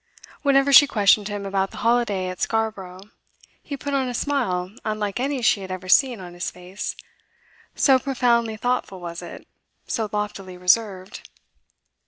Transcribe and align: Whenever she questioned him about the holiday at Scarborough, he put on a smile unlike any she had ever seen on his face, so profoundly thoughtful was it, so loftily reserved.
Whenever 0.41 0.73
she 0.73 0.87
questioned 0.87 1.27
him 1.27 1.45
about 1.45 1.69
the 1.69 1.77
holiday 1.85 2.27
at 2.29 2.41
Scarborough, 2.41 3.11
he 3.61 3.77
put 3.77 3.93
on 3.93 4.07
a 4.07 4.15
smile 4.15 4.71
unlike 4.83 5.19
any 5.19 5.43
she 5.43 5.61
had 5.61 5.69
ever 5.69 5.87
seen 5.87 6.19
on 6.19 6.33
his 6.33 6.49
face, 6.49 6.95
so 7.75 7.99
profoundly 7.99 8.57
thoughtful 8.57 8.99
was 8.99 9.21
it, 9.21 9.47
so 9.85 10.09
loftily 10.11 10.57
reserved. 10.57 11.29